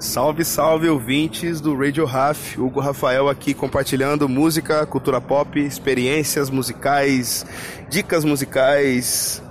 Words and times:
Salve, 0.00 0.44
salve 0.44 0.88
ouvintes 0.88 1.60
do 1.60 1.76
Radio 1.76 2.04
Raf, 2.04 2.58
Hugo 2.58 2.80
Rafael 2.80 3.28
aqui 3.28 3.54
compartilhando 3.54 4.28
música, 4.28 4.84
cultura 4.86 5.20
pop, 5.20 5.60
experiências 5.60 6.48
musicais, 6.50 7.44
dicas 7.88 8.24
musicais 8.24 9.42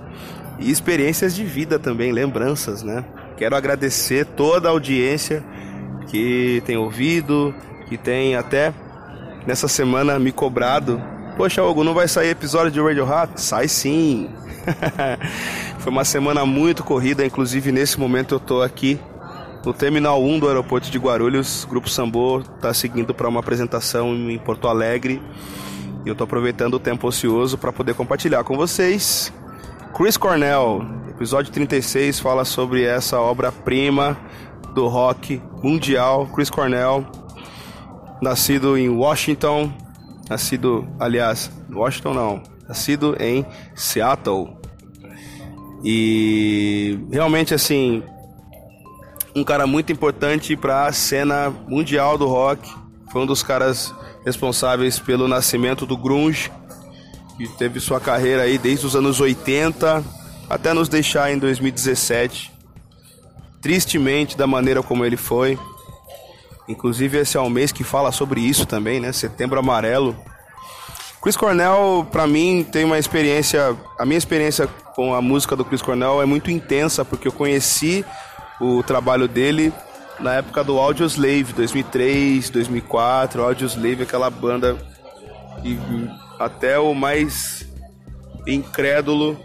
e 0.58 0.70
experiências 0.70 1.34
de 1.34 1.44
vida 1.44 1.78
também, 1.78 2.12
lembranças, 2.12 2.82
né? 2.82 3.04
Quero 3.36 3.56
agradecer 3.56 4.26
toda 4.26 4.68
a 4.68 4.72
audiência 4.72 5.42
que 6.08 6.62
tem 6.66 6.76
ouvido, 6.76 7.54
que 7.88 7.96
tem 7.96 8.34
até 8.34 8.74
nessa 9.46 9.68
semana 9.68 10.18
me 10.18 10.32
cobrado. 10.32 11.00
Poxa, 11.40 11.64
Hugo, 11.64 11.82
não 11.82 11.94
vai 11.94 12.06
sair 12.06 12.28
episódio 12.28 12.70
de 12.70 12.78
Radio 12.82 13.02
Rap? 13.02 13.38
Sai 13.40 13.66
sim! 13.66 14.28
Foi 15.80 15.90
uma 15.90 16.04
semana 16.04 16.44
muito 16.44 16.84
corrida, 16.84 17.24
inclusive 17.24 17.72
nesse 17.72 17.98
momento 17.98 18.34
eu 18.34 18.38
tô 18.38 18.60
aqui 18.60 19.00
no 19.64 19.72
Terminal 19.72 20.22
1 20.22 20.38
do 20.38 20.48
aeroporto 20.48 20.90
de 20.90 20.98
Guarulhos, 20.98 21.64
o 21.64 21.68
Grupo 21.68 21.88
Sambor 21.88 22.42
está 22.42 22.74
seguindo 22.74 23.14
para 23.14 23.26
uma 23.26 23.40
apresentação 23.40 24.14
em 24.14 24.38
Porto 24.38 24.68
Alegre. 24.68 25.22
E 26.04 26.08
eu 26.10 26.12
estou 26.12 26.26
aproveitando 26.26 26.74
o 26.74 26.78
tempo 26.78 27.08
ocioso 27.08 27.56
para 27.56 27.72
poder 27.72 27.94
compartilhar 27.94 28.44
com 28.44 28.54
vocês. 28.54 29.32
Chris 29.96 30.18
Cornell, 30.18 30.84
episódio 31.08 31.50
36, 31.50 32.20
fala 32.20 32.44
sobre 32.44 32.84
essa 32.84 33.18
obra-prima 33.18 34.14
do 34.74 34.86
rock 34.88 35.40
mundial. 35.62 36.26
Chris 36.34 36.50
Cornell, 36.50 37.06
nascido 38.20 38.76
em 38.76 38.90
Washington, 38.90 39.72
nascido, 40.30 40.88
aliás, 41.00 41.50
Washington 41.68 42.14
não, 42.14 42.42
nascido 42.68 43.16
em 43.18 43.44
Seattle. 43.74 44.56
E 45.82 47.00
realmente 47.10 47.52
assim, 47.52 48.00
um 49.34 49.42
cara 49.42 49.66
muito 49.66 49.90
importante 49.90 50.56
para 50.56 50.86
a 50.86 50.92
cena 50.92 51.50
mundial 51.66 52.16
do 52.16 52.28
rock. 52.28 52.72
Foi 53.10 53.22
um 53.22 53.26
dos 53.26 53.42
caras 53.42 53.92
responsáveis 54.24 55.00
pelo 55.00 55.26
nascimento 55.26 55.84
do 55.84 55.96
grunge, 55.96 56.52
que 57.36 57.48
teve 57.48 57.80
sua 57.80 57.98
carreira 57.98 58.42
aí 58.42 58.56
desde 58.56 58.86
os 58.86 58.94
anos 58.94 59.20
80 59.20 60.04
até 60.48 60.72
nos 60.72 60.88
deixar 60.88 61.32
em 61.32 61.38
2017. 61.38 62.52
Tristemente 63.60 64.36
da 64.36 64.46
maneira 64.46 64.82
como 64.82 65.04
ele 65.04 65.16
foi. 65.16 65.58
Inclusive 66.68 67.18
esse 67.18 67.36
é 67.36 67.40
um 67.40 67.50
mês 67.50 67.72
que 67.72 67.82
fala 67.82 68.12
sobre 68.12 68.40
isso 68.40 68.66
também, 68.66 69.00
né? 69.00 69.12
Setembro 69.12 69.58
Amarelo. 69.58 70.16
Chris 71.22 71.36
Cornell, 71.36 72.06
para 72.10 72.26
mim, 72.26 72.64
tem 72.64 72.84
uma 72.84 72.98
experiência. 72.98 73.76
A 73.98 74.06
minha 74.06 74.18
experiência 74.18 74.66
com 74.94 75.14
a 75.14 75.20
música 75.20 75.54
do 75.54 75.64
Chris 75.64 75.82
Cornell 75.82 76.22
é 76.22 76.26
muito 76.26 76.50
intensa, 76.50 77.04
porque 77.04 77.28
eu 77.28 77.32
conheci 77.32 78.04
o 78.60 78.82
trabalho 78.82 79.28
dele 79.28 79.72
na 80.18 80.34
época 80.34 80.62
do 80.62 80.78
Audioslave, 80.78 81.52
2003, 81.52 82.50
2004. 82.50 83.42
Audioslave, 83.42 84.02
aquela 84.02 84.30
banda 84.30 84.76
e 85.64 85.78
até 86.38 86.78
o 86.78 86.94
mais 86.94 87.66
incrédulo 88.46 89.38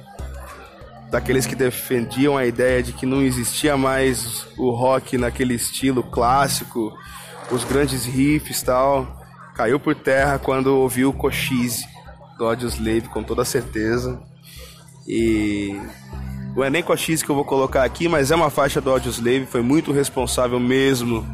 daqueles 1.16 1.46
que 1.46 1.56
defendiam 1.56 2.36
a 2.36 2.46
ideia 2.46 2.84
de 2.84 2.92
que 2.92 3.06
não 3.06 3.22
existia 3.22 3.78
mais 3.78 4.46
o 4.58 4.70
rock 4.72 5.18
naquele 5.18 5.54
estilo 5.54 6.04
clássico, 6.04 6.94
os 7.50 7.64
grandes 7.64 8.04
riffs 8.04 8.62
tal, 8.62 9.26
caiu 9.54 9.80
por 9.80 9.96
terra 9.96 10.38
quando 10.38 10.68
ouviu 10.76 11.12
o 11.12 11.14
Cochise 11.14 11.88
do 12.38 12.44
Audioslave 12.44 13.08
com 13.08 13.24
toda 13.24 13.46
certeza. 13.46 14.22
E 15.08 15.80
não 16.54 16.66
é 16.66 16.70
nem 16.70 16.84
X 16.98 17.24
que 17.24 17.30
eu 17.30 17.36
vou 17.36 17.46
colocar 17.46 17.86
aqui, 17.86 18.10
mas 18.10 18.30
é 18.30 18.36
uma 18.36 18.50
faixa 18.50 18.82
do 18.82 18.92
Audioslave, 18.92 19.46
foi 19.46 19.62
muito 19.62 19.94
responsável 19.94 20.60
mesmo 20.60 21.26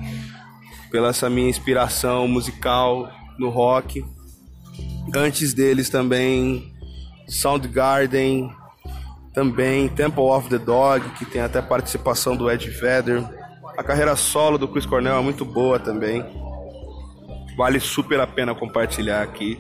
pela 0.92 1.10
essa 1.10 1.28
minha 1.28 1.50
inspiração 1.50 2.28
musical 2.28 3.10
no 3.36 3.50
rock. 3.50 4.06
Antes 5.16 5.56
deles 5.56 5.90
também 5.90 6.72
Soundgarden, 7.28 8.61
também 9.34 9.88
Temple 9.88 10.24
of 10.24 10.50
the 10.50 10.58
Dog, 10.58 11.08
que 11.12 11.26
tem 11.26 11.42
até 11.42 11.62
participação 11.62 12.36
do 12.36 12.50
Ed 12.50 12.70
Vedder. 12.70 13.24
A 13.78 13.84
carreira 13.84 14.16
solo 14.16 14.58
do 14.58 14.68
Chris 14.68 14.86
Cornell 14.86 15.18
é 15.18 15.22
muito 15.22 15.46
boa 15.46 15.80
também. 15.80 16.24
Vale 17.58 17.80
super 17.80 18.20
a 18.20 18.28
pena 18.28 18.54
compartilhar 18.54 19.22
aqui. 19.22 19.60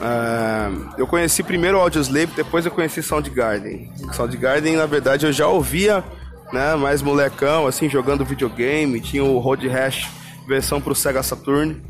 Uh, 0.00 0.94
eu 0.98 1.06
conheci 1.06 1.42
primeiro 1.42 1.78
o 1.78 1.80
Audioslave, 1.80 2.32
depois 2.34 2.66
eu 2.66 2.70
conheci 2.70 3.02
Soundgarden. 3.02 3.90
Soundgarden, 4.12 4.76
na 4.76 4.86
verdade, 4.86 5.24
eu 5.24 5.32
já 5.32 5.46
ouvia, 5.46 6.04
né, 6.52 6.74
mais 6.76 7.00
molecão, 7.00 7.66
assim, 7.66 7.88
jogando 7.88 8.24
videogame. 8.24 9.00
Tinha 9.00 9.24
o 9.24 9.38
Road 9.38 9.66
Rash 9.68 10.10
versão 10.46 10.80
pro 10.80 10.94
Sega 10.94 11.22
Saturn. 11.22 11.82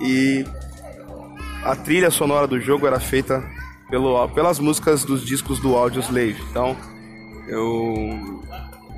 E 0.00 0.44
a 1.64 1.76
trilha 1.76 2.10
sonora 2.10 2.46
do 2.46 2.60
jogo 2.60 2.86
era 2.86 3.00
feita 3.00 3.42
pelo, 3.92 4.26
pelas 4.30 4.58
músicas 4.58 5.04
dos 5.04 5.22
discos 5.22 5.60
do 5.60 5.76
Audioslave. 5.76 6.42
Então, 6.50 6.74
eu 7.46 8.42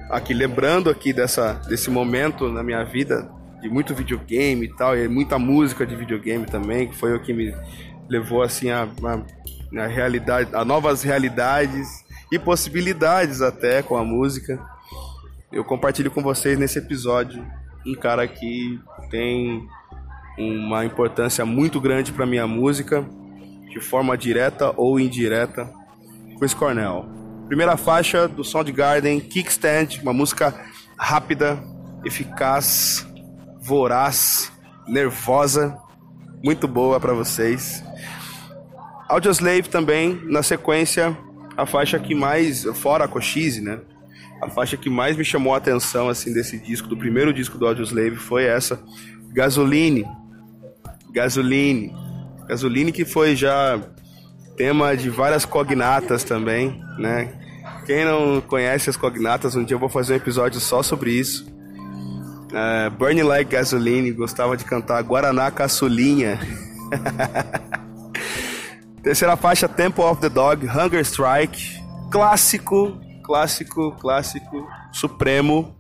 aqui 0.09 0.33
lembrando 0.33 0.89
aqui 0.89 1.13
dessa, 1.13 1.55
desse 1.69 1.91
momento 1.91 2.49
na 2.49 2.63
minha 2.63 2.85
vida 2.85 3.29
de 3.61 3.69
muito 3.69 3.93
videogame 3.93 4.67
e 4.67 4.69
tal, 4.69 4.97
e 4.97 5.09
muita 5.09 5.37
música 5.37 5.85
de 5.85 5.97
videogame 5.97 6.47
também, 6.47 6.87
que 6.87 6.95
foi 6.95 7.13
o 7.13 7.21
que 7.21 7.33
me 7.33 7.53
levou 8.09 8.41
assim 8.41 8.71
a, 8.71 8.85
a, 8.85 9.83
a 9.83 9.87
realidade, 9.89 10.55
a 10.55 10.65
novas 10.65 11.03
realidades 11.03 12.05
e 12.31 12.39
possibilidades 12.39 13.43
até 13.43 13.83
com 13.83 13.97
a 13.97 14.05
música. 14.05 14.65
Eu 15.51 15.65
compartilho 15.65 16.11
com 16.11 16.23
vocês 16.23 16.57
nesse 16.57 16.79
episódio 16.79 17.45
um 17.85 17.97
cara 17.97 18.29
que 18.29 18.79
tem 19.11 19.67
uma 20.39 20.85
importância 20.85 21.45
muito 21.45 21.81
grande 21.81 22.13
para 22.13 22.25
minha 22.25 22.47
música, 22.47 23.05
de 23.75 23.81
forma 23.81 24.17
direta 24.17 24.73
ou 24.77 25.01
indireta, 25.01 25.69
Chris 26.39 26.55
Cornell. 26.55 27.07
Primeira 27.49 27.77
faixa 27.77 28.29
do 28.29 28.45
Soundgarden, 28.45 29.19
Kickstand, 29.19 30.01
uma 30.01 30.13
música 30.13 30.55
rápida, 30.97 31.61
eficaz, 32.05 33.05
voraz, 33.61 34.53
nervosa, 34.87 35.77
muito 36.43 36.69
boa 36.69 37.01
para 37.01 37.13
vocês. 37.13 37.83
Audioslave 39.09 39.69
também, 39.69 40.21
na 40.25 40.43
sequência, 40.43 41.17
a 41.57 41.67
faixa 41.67 41.99
que 41.99 42.15
mais, 42.15 42.63
fora 42.75 43.05
a 43.05 43.09
Cochise, 43.09 43.61
né? 43.61 43.81
A 44.41 44.49
faixa 44.49 44.77
que 44.77 44.89
mais 44.89 45.17
me 45.17 45.25
chamou 45.25 45.53
a 45.53 45.57
atenção, 45.57 46.09
assim, 46.09 46.33
desse 46.33 46.59
disco, 46.59 46.87
do 46.87 46.97
primeiro 46.97 47.33
disco 47.33 47.59
do 47.59 47.67
Audioslave, 47.67 48.17
foi 48.17 48.45
essa, 48.45 48.81
Gasoline. 49.33 50.07
Gasoline. 51.13 52.04
Gasoline 52.47 52.93
que 52.93 53.05
foi 53.05 53.35
já 53.35 53.81
tema 54.57 54.97
de 54.97 55.11
várias 55.11 55.45
cognatas 55.45 56.25
também, 56.25 56.81
né? 56.99 57.33
Quem 57.87 58.05
não 58.05 58.41
conhece 58.41 58.89
as 58.89 58.97
cognatas, 58.97 59.57
um 59.57 59.65
dia 59.65 59.75
eu 59.75 59.79
vou 59.79 59.89
fazer 59.89 60.15
um 60.15 60.17
episódio 60.17 60.61
só 60.61 60.83
sobre 60.83 61.11
isso. 61.13 61.47
Uh, 62.55 62.91
Burning 62.97 63.23
Like 63.23 63.51
Gasoline, 63.51 64.13
gostava 64.13 64.57
de 64.57 64.65
cantar 64.65 65.03
Guaraná 65.03 65.51
Caçulinha. 65.51 66.39
Terceira 69.03 69.37
faixa, 69.37 69.69
Temple 69.69 70.05
of 70.05 70.21
the 70.21 70.29
Dog, 70.29 70.67
Hunger 70.67 71.01
Strike. 71.01 71.83
Clássico, 72.11 72.99
clássico, 73.23 73.93
clássico, 74.01 74.67
supremo. 74.93 75.75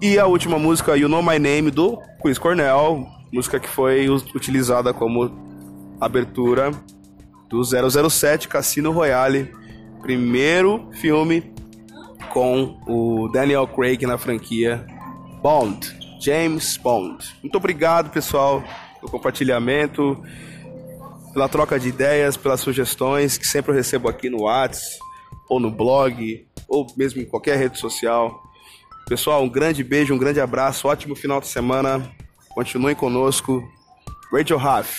E 0.00 0.18
a 0.18 0.26
última 0.26 0.58
música, 0.58 0.96
You 0.96 1.08
Know 1.08 1.22
My 1.22 1.38
Name, 1.38 1.70
do 1.70 2.00
Chris 2.20 2.38
Cornell. 2.38 3.06
Música 3.32 3.60
que 3.60 3.68
foi 3.68 4.08
utilizada 4.08 4.92
como 4.92 5.45
abertura 6.00 6.70
do 7.48 7.62
007 7.62 8.48
Cassino 8.48 8.90
Royale. 8.90 9.52
Primeiro 10.02 10.88
filme 10.92 11.52
com 12.32 12.78
o 12.86 13.28
Daniel 13.28 13.66
Craig 13.66 14.04
na 14.06 14.18
franquia 14.18 14.86
Bond. 15.42 15.96
James 16.20 16.76
Bond. 16.76 17.24
Muito 17.42 17.56
obrigado, 17.56 18.10
pessoal, 18.10 18.62
pelo 19.00 19.10
compartilhamento 19.10 20.22
pela 21.36 21.50
troca 21.50 21.78
de 21.78 21.88
ideias, 21.88 22.34
pelas 22.34 22.60
sugestões 22.60 23.36
que 23.36 23.46
sempre 23.46 23.70
eu 23.70 23.74
recebo 23.74 24.08
aqui 24.08 24.30
no 24.30 24.44
WhatsApp, 24.44 24.98
ou 25.50 25.60
no 25.60 25.70
blog, 25.70 26.48
ou 26.66 26.86
mesmo 26.96 27.20
em 27.20 27.26
qualquer 27.26 27.58
rede 27.58 27.78
social. 27.78 28.42
Pessoal, 29.06 29.42
um 29.42 29.48
grande 29.48 29.84
beijo, 29.84 30.14
um 30.14 30.18
grande 30.18 30.40
abraço, 30.40 30.88
ótimo 30.88 31.14
final 31.14 31.38
de 31.38 31.46
semana. 31.46 32.10
Continuem 32.54 32.96
conosco. 32.96 33.62
Rachel 34.32 34.56
Huff. 34.56 34.98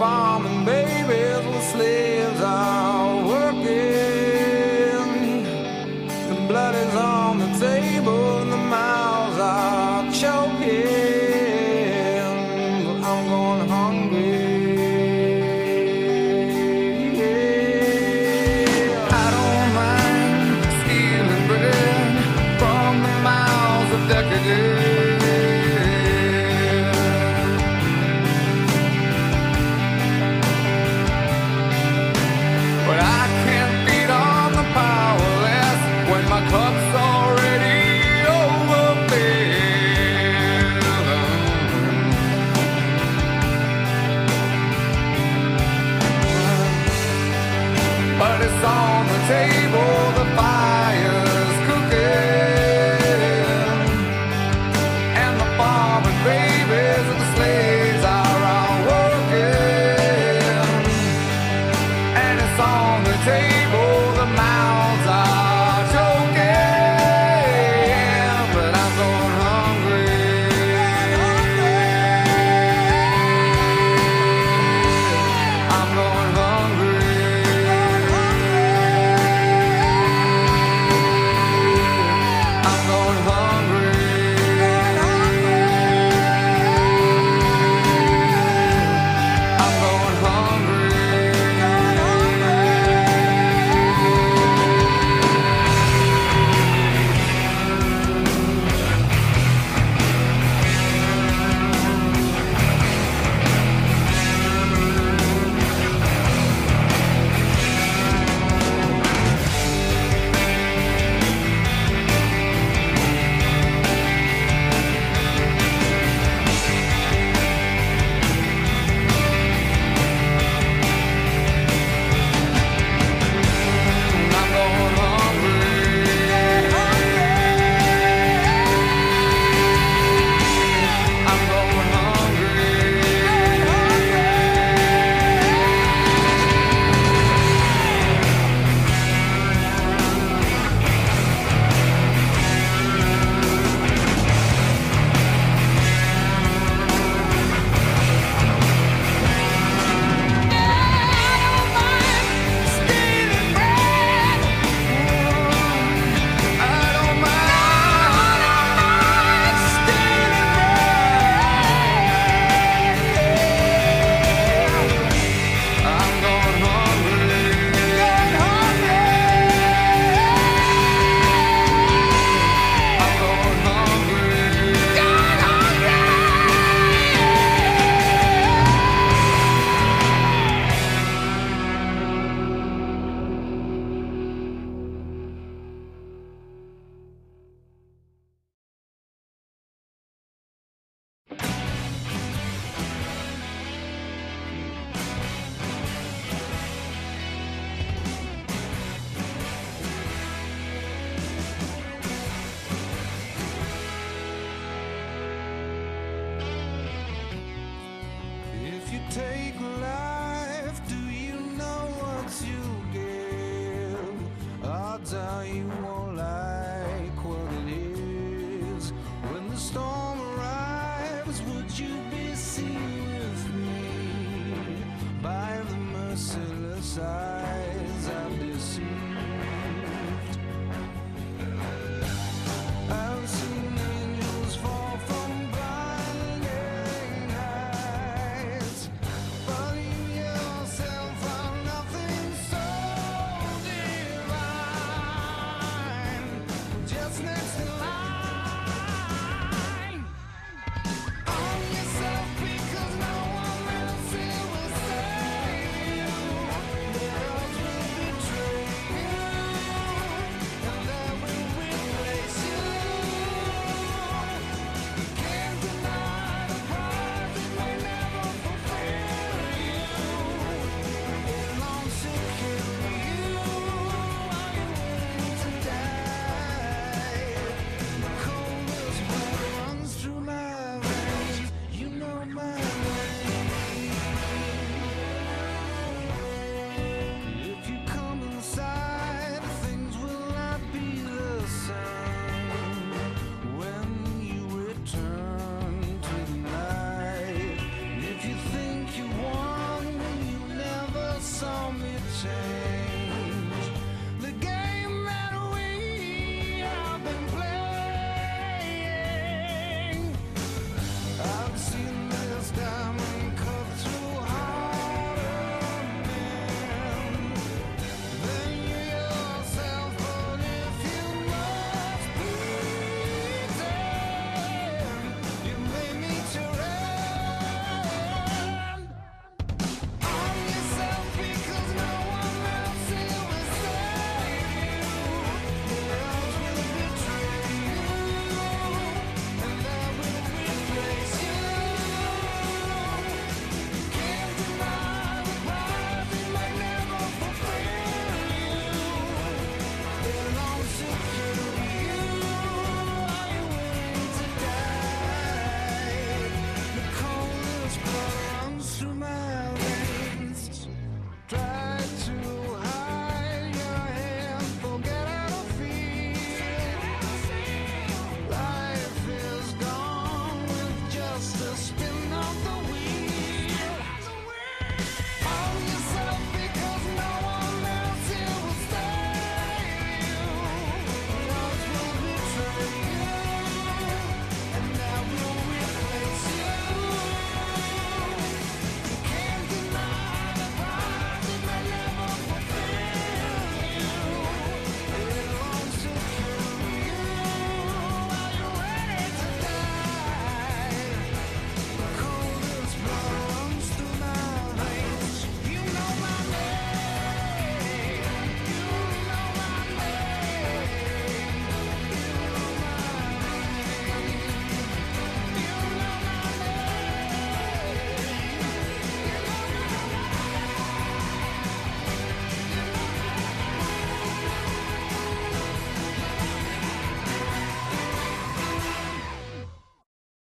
farming 0.00 0.64
babies 0.64 1.44
with 1.46 1.62
slaves 1.72 2.40
are 2.40 3.28
working. 3.28 3.66
The 6.30 6.36
blood 6.48 6.74
is 6.74 6.94
on 6.94 7.38
the 7.38 7.58
table. 7.58 8.19